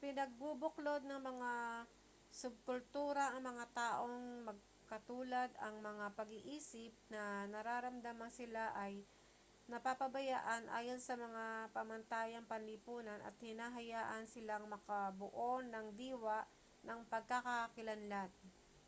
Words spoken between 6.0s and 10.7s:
pag-iisip na nararamdamang sila ay napapabayaan